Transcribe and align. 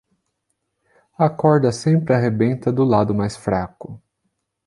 A 1.19 1.29
corda 1.29 1.71
sempre 1.71 2.15
arrebenta 2.15 2.71
do 2.73 2.83
lado 2.83 3.13
mais 3.13 3.37
fraco 3.37 4.01